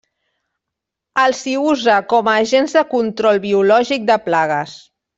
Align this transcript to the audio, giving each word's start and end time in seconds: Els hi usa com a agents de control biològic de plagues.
Els 1.25 1.41
hi 1.51 1.53
usa 1.73 1.99
com 2.15 2.31
a 2.31 2.35
agents 2.47 2.75
de 2.81 2.85
control 2.97 3.43
biològic 3.49 4.13
de 4.13 4.21
plagues. 4.31 4.79